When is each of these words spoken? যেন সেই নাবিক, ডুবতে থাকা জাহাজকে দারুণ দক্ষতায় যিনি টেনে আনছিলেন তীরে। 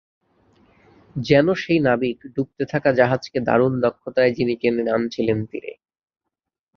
যেন 1.15 1.47
সেই 1.53 1.79
নাবিক, 1.79 2.17
ডুবতে 2.35 2.63
থাকা 2.65 2.89
জাহাজকে 2.91 3.37
দারুণ 3.39 3.73
দক্ষতায় 3.81 4.31
যিনি 4.33 4.53
টেনে 4.61 4.83
আনছিলেন 4.91 5.39
তীরে। 5.45 5.73